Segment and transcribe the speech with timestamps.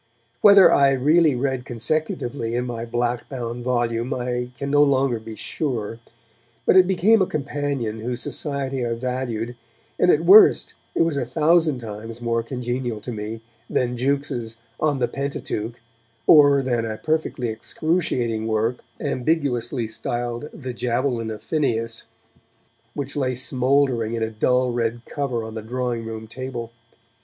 [0.41, 5.35] Whether I really read consecutively in my black bound volume I can no longer be
[5.35, 5.99] sure,
[6.65, 9.55] but it became a companion whose society I valued,
[9.99, 14.97] and at worst it was a thousand times more congenial to me than Jukes' 'On
[14.97, 15.79] the Pentateuch'
[16.25, 22.05] or than a perfectly excruciating work ambiguously styled 'The Javelin of Phineas',
[22.95, 26.71] which lay smouldering in a dull red cover on the drawing room table.